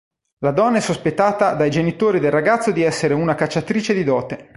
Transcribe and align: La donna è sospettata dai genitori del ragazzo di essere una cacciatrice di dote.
La 0.39 0.49
donna 0.49 0.77
è 0.79 0.81
sospettata 0.81 1.53
dai 1.53 1.69
genitori 1.69 2.19
del 2.19 2.31
ragazzo 2.31 2.71
di 2.71 2.81
essere 2.81 3.13
una 3.13 3.35
cacciatrice 3.35 3.93
di 3.93 4.03
dote. 4.03 4.49